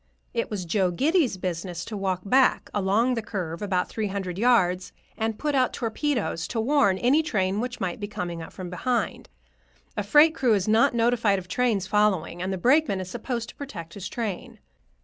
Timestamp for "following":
11.85-12.41